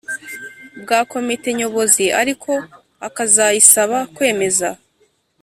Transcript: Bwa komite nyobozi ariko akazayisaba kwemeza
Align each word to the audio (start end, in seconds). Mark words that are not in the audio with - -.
Bwa 0.81 0.99
komite 1.11 1.49
nyobozi 1.57 2.05
ariko 2.21 2.51
akazayisaba 3.07 3.97
kwemeza 4.15 4.69